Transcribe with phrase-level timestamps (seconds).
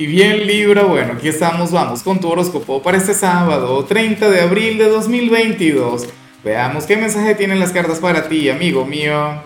[0.00, 4.40] Y bien Libra, bueno, aquí estamos, vamos con tu horóscopo para este sábado, 30 de
[4.40, 6.08] abril de 2022.
[6.42, 9.42] Veamos qué mensaje tienen las cartas para ti, amigo mío.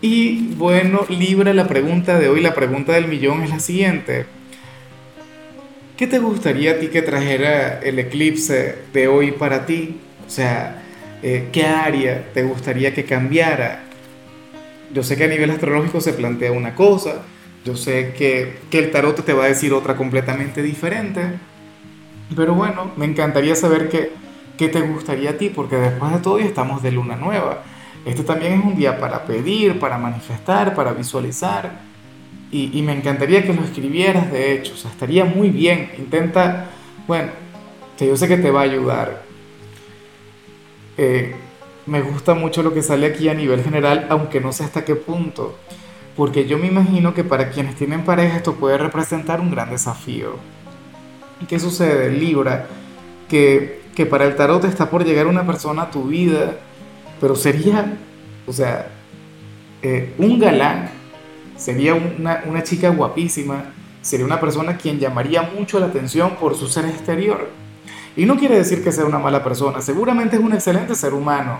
[0.00, 4.26] Y bueno, Libra, la pregunta de hoy, la pregunta del millón es la siguiente.
[5.96, 10.00] ¿Qué te gustaría a ti que trajera el eclipse de hoy para ti?
[10.26, 10.82] O sea,
[11.22, 13.84] eh, ¿qué área te gustaría que cambiara?
[14.92, 17.22] Yo sé que a nivel astrológico se plantea una cosa,
[17.64, 21.38] yo sé que, el tarot te va a decir otra completamente diferente.
[22.36, 24.12] Pero bueno, me encantaría saber qué,
[24.58, 27.62] qué te gustaría a ti, porque después de todo ya estamos de luna nueva.
[28.04, 31.94] Este también es un día para pedir, para manifestar, para visualizar.
[32.50, 34.74] Y, me encantaría que lo escribieras, de hecho.
[34.74, 35.90] O sea, estaría muy bien.
[35.98, 36.66] Intenta,
[37.08, 37.30] bueno,
[37.98, 39.24] que yo sé que te va a ayudar.
[40.96, 41.34] Eh,
[41.86, 44.94] me gusta mucho lo que sale aquí a nivel general, aunque no sé hasta qué
[44.94, 45.58] punto.
[46.16, 50.36] Porque yo me imagino que para quienes tienen pareja esto puede representar un gran desafío.
[51.40, 52.68] ¿Y qué sucede, Libra?
[53.28, 56.56] Que, que para el tarot está por llegar una persona a tu vida,
[57.20, 57.96] pero sería,
[58.46, 58.88] o sea,
[59.82, 60.90] eh, un galán,
[61.56, 63.64] sería una, una chica guapísima,
[64.00, 67.50] sería una persona quien llamaría mucho la atención por su ser exterior.
[68.16, 71.58] Y no quiere decir que sea una mala persona, seguramente es un excelente ser humano.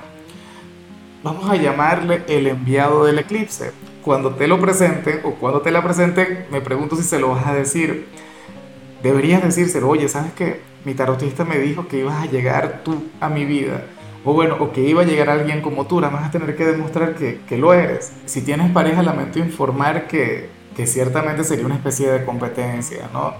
[1.24, 3.72] Vamos a llamarle el enviado del eclipse
[4.05, 7.47] cuando te lo presenten o cuando te la presenten, me pregunto si se lo vas
[7.47, 8.06] a decir.
[9.02, 10.61] Deberías decírselo, oye, ¿sabes qué?
[10.84, 13.86] Mi tarotista me dijo que ibas a llegar tú a mi vida.
[14.24, 17.14] O bueno, o que iba a llegar alguien como tú, vas a tener que demostrar
[17.14, 18.12] que, que, lo eres.
[18.27, 23.34] Si tienes pareja, lamento informar que, que ciertamente sería una especie de competencia, ¿no?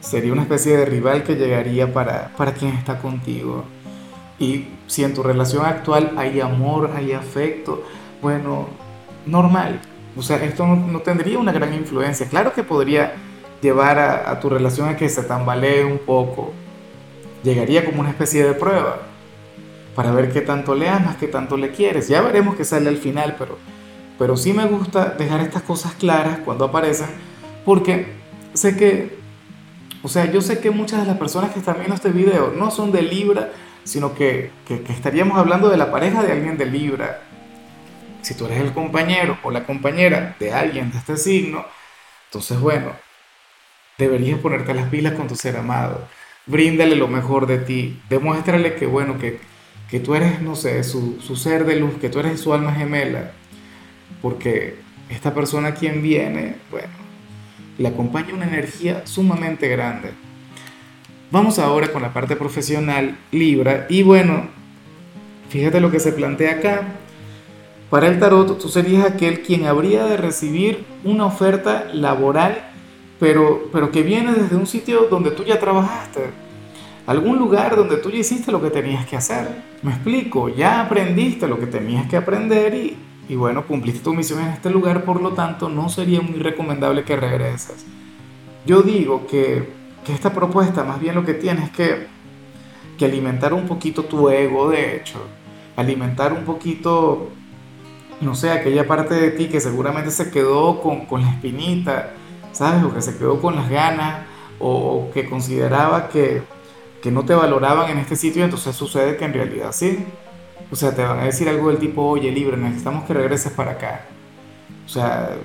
[0.00, 3.64] Sería una especie de rival que llegaría para, para quien está contigo.
[4.38, 7.82] Y si en tu relación actual hay amor, hay afecto,
[8.22, 8.68] bueno,
[9.26, 9.80] normal,
[10.18, 12.28] o sea, esto no, tendría una gran influencia.
[12.28, 13.14] Claro que podría
[13.62, 16.52] llevar a, tu relación a que se tambalee un poco.
[17.44, 18.98] Llegaría como una especie de prueba
[19.94, 22.08] para ver qué tanto le amas, qué tanto le quieres.
[22.08, 23.58] Ya veremos qué sale al final, pero,
[24.18, 27.06] pero sí me gusta dejar estas cosas claras cuando aparecen,
[27.64, 28.08] porque
[28.54, 29.16] sé que,
[30.02, 32.72] o sea, yo sé que muchas de las personas que están viendo este video no
[32.72, 33.52] son de Libra,
[33.84, 37.20] sino que, que, que estaríamos hablando de la pareja de alguien de Libra
[38.28, 41.64] si tú eres el compañero o la compañera de alguien de este signo,
[42.26, 42.92] entonces bueno,
[43.96, 46.06] deberías ponerte las pilas con tu ser amado.
[46.44, 48.02] Bríndale lo mejor de ti.
[48.10, 49.40] Demuéstrale que bueno, que,
[49.90, 52.74] que tú eres, no sé, su, su ser de luz, que tú eres su alma
[52.74, 53.32] gemela.
[54.20, 54.76] Porque
[55.08, 56.92] esta persona quien viene, bueno,
[57.78, 60.10] le acompaña una energía sumamente grande.
[61.30, 63.86] Vamos ahora con la parte profesional, Libra.
[63.88, 64.48] Y bueno,
[65.48, 66.82] fíjate lo que se plantea acá.
[67.90, 72.70] Para el tarot, tú serías aquel quien habría de recibir una oferta laboral,
[73.18, 76.30] pero, pero que viene desde un sitio donde tú ya trabajaste,
[77.06, 79.48] algún lugar donde tú ya hiciste lo que tenías que hacer.
[79.82, 84.40] Me explico, ya aprendiste lo que tenías que aprender y, y bueno, cumpliste tu misión
[84.40, 87.86] en este lugar, por lo tanto no sería muy recomendable que regreses.
[88.66, 89.66] Yo digo que,
[90.04, 92.06] que esta propuesta más bien lo que tienes que,
[92.98, 95.18] que alimentar un poquito tu ego, de hecho,
[95.74, 97.30] alimentar un poquito
[98.20, 102.10] no sé, aquella parte de ti que seguramente se quedó con, con la espinita,
[102.52, 102.82] ¿sabes?
[102.84, 104.26] O que se quedó con las ganas,
[104.58, 106.42] o, que consideraba que,
[107.02, 110.04] que, no te valoraban en este sitio, entonces sucede que en realidad sí.
[110.70, 113.72] O sea, te van a decir algo del tipo, oye, libre, necesitamos que regreses para
[113.72, 114.06] acá.
[114.84, 115.36] O sea,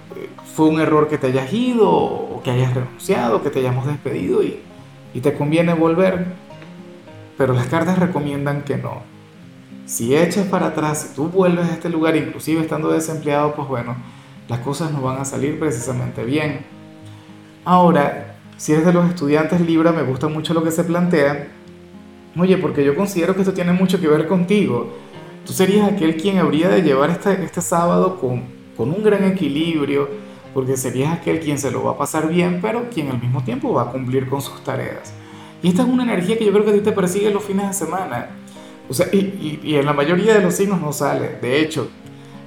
[0.55, 4.43] fue un error que te hayas ido, o que hayas renunciado, que te hayamos despedido
[4.43, 4.59] y,
[5.13, 6.25] y te conviene volver.
[7.37, 9.12] Pero las cartas recomiendan que no
[9.85, 13.95] si echas para atrás, si tú vuelves a este lugar, inclusive estando desempleado, pues bueno,
[14.47, 16.65] las cosas no van a salir precisamente bien.
[17.65, 21.49] Ahora, si eres de los estudiantes Libra, me gusta mucho lo que se plantea.
[22.37, 24.89] Oye, porque yo considero que esto tiene mucho que ver contigo.
[25.45, 28.43] Tú serías aquel quien habría de llevar este, este sábado con,
[28.77, 30.09] con un gran equilibrio,
[30.53, 33.73] porque serías aquel quien se lo va a pasar bien, pero quien al mismo tiempo
[33.73, 35.13] va a cumplir con sus tareas.
[35.61, 37.67] Y esta es una energía que yo creo que a ti te persigue los fines
[37.67, 38.29] de semana
[38.93, 41.39] o sea, y, en la mayoría de los signos no sale.
[41.41, 41.89] De hecho,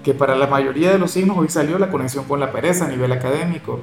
[0.04, 2.88] que para la mayoría de los signos hoy salió la conexión con la pereza a
[2.88, 3.81] nivel académico.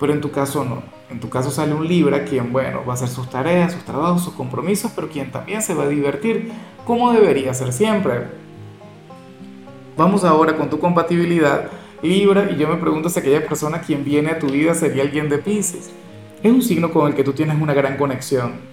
[0.00, 0.82] Pero en tu caso no.
[1.10, 4.24] En tu caso sale un Libra quien, bueno, va a hacer sus tareas, sus trabajos,
[4.24, 6.50] sus compromisos, pero quien también se va a divertir
[6.84, 8.24] como debería ser siempre.
[9.96, 11.70] Vamos ahora con tu compatibilidad
[12.02, 15.28] Libra y yo me pregunto si aquella persona quien viene a tu vida sería alguien
[15.28, 15.92] de Pisces.
[16.42, 18.72] Es un signo con el que tú tienes una gran conexión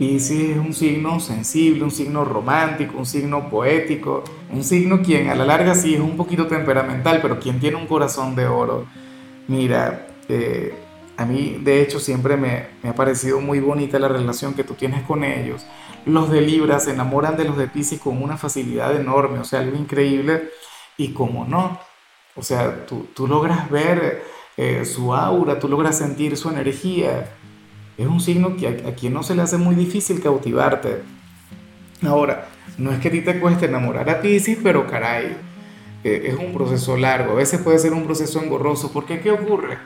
[0.00, 5.36] Pisces es un signo sensible, un signo romántico, un signo poético, un signo quien a
[5.36, 8.88] la larga sí es un poquito temperamental, pero quien tiene un corazón de oro.
[9.48, 10.86] Mira, eh,
[11.16, 14.74] A mí, de hecho, siempre me, me ha parecido muy bonita la relación que tú
[14.74, 15.66] tienes con ellos.
[16.06, 19.60] Los de Libra se enamoran de los de Pisces con una facilidad enorme, o sea,
[19.60, 20.50] algo increíble.
[20.96, 21.78] Y como no,
[22.36, 24.24] o sea, tú, tú logras ver
[24.56, 27.36] eh, su aura, tú logras sentir su energía.
[27.98, 31.02] Es un signo que a, quien no se le hace muy difícil cautivarte.
[32.02, 32.48] Ahora,
[32.78, 35.36] no es que a ti te cueste enamorar a Pisces, pero caray,
[36.02, 37.32] eh, es un proceso largo.
[37.32, 38.90] A veces puede ser un proceso engorroso.
[38.92, 39.78] Porque ¿qué ocurre?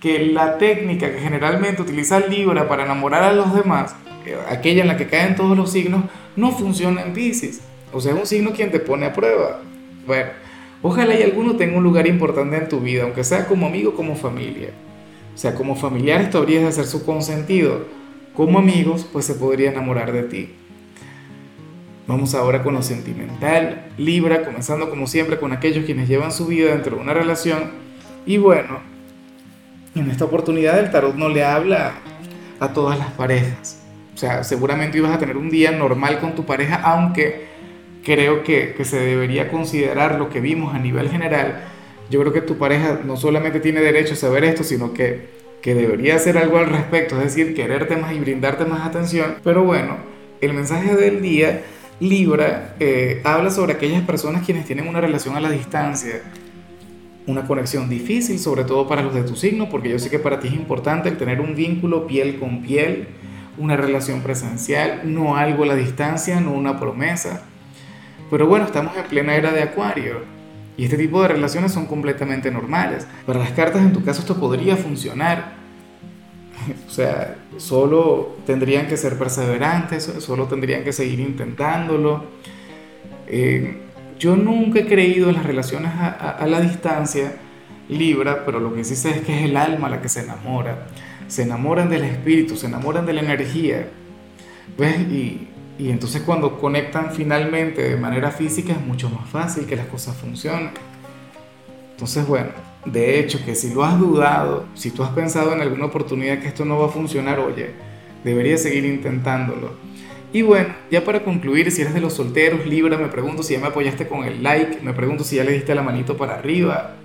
[0.00, 3.96] Que la técnica que generalmente utiliza Libra para enamorar a los demás,
[4.26, 6.04] eh, aquella en la que caen todos los signos,
[6.36, 7.60] no funciona en Pisces.
[7.92, 9.60] O sea, es un signo quien te pone a prueba.
[10.06, 10.30] Bueno,
[10.82, 14.14] ojalá y alguno tenga un lugar importante en tu vida, aunque sea como amigo como
[14.14, 14.70] familia.
[15.34, 17.86] O sea, como familiar esto habría de ser su consentido.
[18.34, 20.50] Como amigos, pues se podría enamorar de ti.
[22.06, 23.86] Vamos ahora con lo sentimental.
[23.96, 27.70] Libra, comenzando como siempre con aquellos quienes llevan su vida dentro de una relación.
[28.26, 28.80] Y bueno,
[29.94, 31.92] en esta oportunidad el tarot no le habla
[32.58, 33.82] a todas las parejas.
[34.14, 37.46] O sea, seguramente ibas a tener un día normal con tu pareja, aunque
[38.04, 41.62] creo que, que se debería considerar lo que vimos a nivel general.
[42.10, 45.28] Yo creo que tu pareja no solamente tiene derecho a saber esto, sino que,
[45.62, 49.36] que debería hacer algo al respecto, es decir, quererte más y brindarte más atención.
[49.44, 49.96] Pero bueno,
[50.40, 51.62] el mensaje del día
[52.00, 56.22] Libra eh, habla sobre aquellas personas quienes tienen una relación a la distancia,
[57.26, 60.40] una conexión difícil, sobre todo para los de tu signo, porque yo sé que para
[60.40, 63.06] ti es importante el tener un vínculo piel con piel,
[63.56, 67.44] una relación presencial, no algo a la distancia, no una promesa.
[68.30, 70.39] Pero bueno, estamos en plena era de Acuario
[70.76, 73.06] y este tipo de relaciones son completamente normales.
[73.26, 75.60] Para las cartas en tu caso esto podría funcionar
[76.86, 82.24] O sea, solo tendrían que ser perseverantes, solo tendrían que seguir intentándolo.
[83.26, 83.78] Eh,
[84.18, 87.36] yo nunca he creído en las relaciones a, a, la distancia,
[87.88, 90.86] Libra, pero lo que sí sé es que es el alma la que se enamora.
[91.28, 93.88] Se enamoran del espíritu, se enamoran de la energía.
[94.76, 95.00] ¿Ves?
[95.00, 95.48] Y,
[95.80, 100.14] y entonces cuando conectan finalmente de manera física es mucho más fácil que las cosas
[100.14, 100.72] funcionen.
[101.92, 102.50] Entonces, bueno,
[102.84, 106.48] de hecho, que si lo has dudado, si tú has pensado en alguna oportunidad que
[106.48, 107.70] esto no va a funcionar, oye,
[108.24, 109.72] deberías seguir intentándolo.
[110.34, 113.60] Y bueno, ya para concluir, si eres de los solteros, Libra, me pregunto si ya
[113.60, 116.96] me apoyaste con el like, me pregunto si ya le diste la manito para arriba.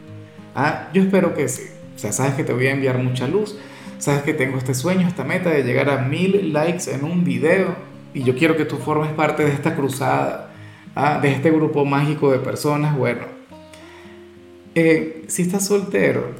[0.54, 1.64] Ah, yo espero que sí.
[1.96, 3.58] O sea, sabes que te voy a enviar mucha luz,
[4.00, 7.95] sabes que tengo este sueño, esta meta de llegar a mil likes en un video
[8.16, 10.50] y yo quiero que tú formes parte de esta cruzada,
[10.96, 12.98] ah, de este grupo mágico de personas.
[12.98, 13.24] Bueno,
[14.74, 16.32] eh, si estás soltero,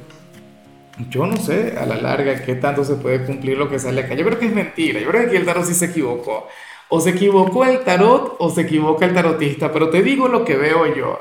[1.10, 4.14] yo no sé a la larga qué tanto se puede cumplir lo que sale acá.
[4.14, 5.00] Yo creo que es mentira.
[5.00, 6.48] Yo creo que aquí el tarot sí se equivocó.
[6.88, 9.70] O se equivocó el tarot o se equivoca el tarotista.
[9.70, 11.20] Pero te digo lo que veo yo.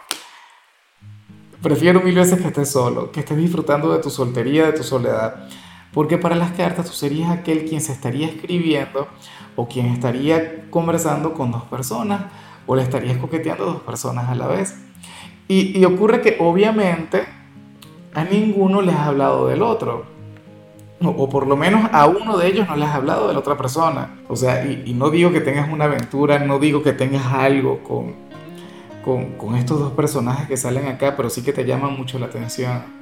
[1.61, 5.49] Prefiero mil veces que estés solo, que estés disfrutando de tu soltería, de tu soledad.
[5.95, 9.07] Porque para las cartas tú serías aquel quien se estaría escribiendo
[9.55, 12.23] o quien estaría conversando con dos personas
[12.67, 14.77] o le estarías coqueteando a dos personas a la vez.
[15.47, 17.23] Y, ocurre que obviamente
[18.13, 20.05] a ninguno les has hablado del otro.
[21.01, 23.55] O, por lo menos a uno de ellos no les has hablado de la otra
[23.55, 24.19] persona.
[24.27, 28.15] O sea, y, no digo que tengas una aventura, no digo que tengas algo con,
[29.05, 32.25] con, con, estos dos personajes que salen acá, pero sí que te llaman mucho la
[32.25, 32.94] atención.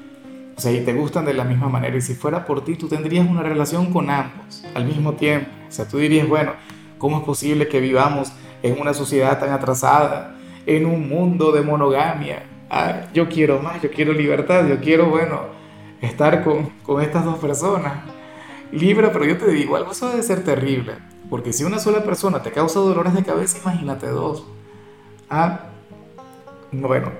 [0.55, 1.97] O sea, y te gustan de la misma manera.
[1.97, 5.49] Y si fuera por ti, tú tendrías una relación con ambos al mismo tiempo.
[5.67, 6.53] O sea, tú dirías, bueno,
[6.97, 8.31] ¿cómo es posible que vivamos
[8.61, 10.37] en una sociedad tan atrasada?
[10.65, 12.43] en un mundo de monogamia.
[12.69, 15.41] Ah, yo quiero más, yo quiero libertad, yo quiero, bueno,
[16.01, 17.93] estar con, con estas dos personas.
[18.71, 20.93] Libre, pero yo te digo, algo eso debe ser terrible.
[21.29, 24.45] Porque si una sola persona te causa dolores de cabeza, imagínate dos.
[25.29, 25.67] Ah,
[26.71, 27.11] bueno,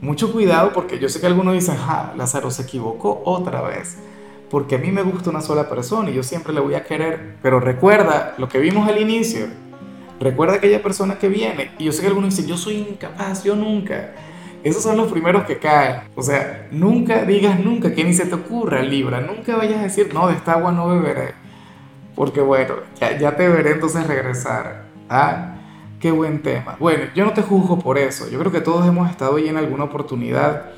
[0.00, 3.96] mucho cuidado porque yo sé que algunos dicen, ah, Lázaro se equivocó otra vez.
[4.50, 7.36] Porque a mí me gusta una sola persona y yo siempre le voy a querer.
[7.42, 9.48] Pero recuerda lo que vimos al inicio
[10.20, 11.70] Recuerda aquella persona que viene.
[11.78, 14.12] Y yo sé que algunos dicen, yo soy incapaz, yo nunca.
[14.64, 16.00] Esos son los primeros que caen.
[16.16, 19.20] O sea, nunca digas nunca, que ni se te ocurra, Libra.
[19.20, 21.34] Nunca vayas a decir, no, de esta agua no beberé.
[22.16, 24.86] Porque bueno, ya, ya te veré entonces regresar.
[25.08, 25.57] Ah,
[26.00, 26.76] qué buen tema.
[26.78, 28.28] Bueno, yo no te juzgo por eso.
[28.28, 30.70] Yo creo que todos hemos estado ahí en alguna oportunidad.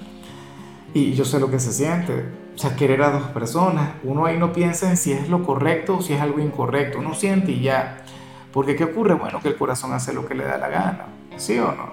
[0.95, 2.25] Y yo sé lo que se siente.
[2.55, 3.91] O sea, querer a dos personas.
[4.03, 6.99] Uno ahí no piensa en si es lo correcto o si es algo incorrecto.
[6.99, 8.05] Uno siente y ya.
[8.53, 9.15] Porque ¿qué ocurre?
[9.15, 11.91] Bueno, que el corazón hace lo que le da la gana, ¿sí o no?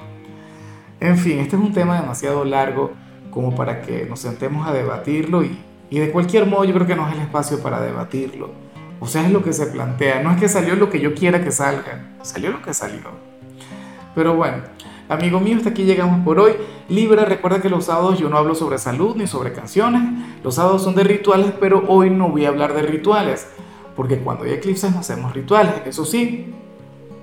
[0.99, 2.93] En fin, este es un tema demasiado largo
[3.29, 5.59] como para que nos sentemos a debatirlo y,
[5.91, 8.49] y de cualquier modo yo creo que no es el espacio para debatirlo.
[8.99, 10.21] O sea, es lo que se plantea.
[10.21, 13.01] No es que salió lo que yo quiera que salga, salió lo que salió.
[14.15, 14.63] Pero bueno,
[15.09, 16.53] Amigo mío, hasta aquí llegamos por hoy.
[16.89, 20.01] Libra, recuerda que los sábados yo no hablo sobre salud ni sobre canciones.
[20.43, 23.47] Los sábados son de rituales, pero hoy no voy a hablar de rituales.
[23.95, 25.75] Porque cuando hay eclipses no hacemos rituales.
[25.85, 26.53] Eso sí,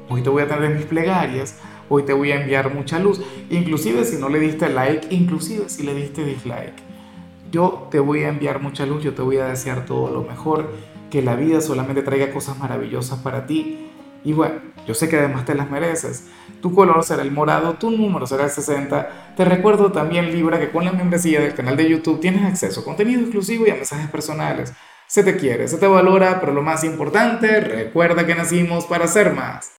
[0.09, 1.59] hoy te voy a tener mis plegarias.
[1.91, 3.21] Hoy te voy a enviar mucha luz.
[3.51, 6.73] Inclusive si no le diste like, inclusive si le diste dislike.
[7.53, 10.71] Yo te voy a enviar mucha luz, yo te voy a desear todo lo mejor.
[11.15, 13.89] Que la vida solamente traiga cosas maravillosas para ti
[14.25, 16.27] y bueno, yo sé que además te las mereces.
[16.61, 19.35] Tu color será el morado, tu número será el 60.
[19.37, 22.85] Te recuerdo también, Libra, que con la membresía del canal de YouTube tienes acceso a
[22.85, 24.73] contenido exclusivo y a mensajes personales.
[25.07, 29.35] Se te quiere, se te valora, pero lo más importante, recuerda que nacimos para ser
[29.35, 29.71] más.